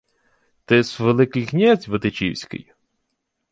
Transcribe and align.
—Ти-с 0.65 0.99
Великий 0.99 1.45
князь 1.45 1.87
витичівський. 1.87 2.71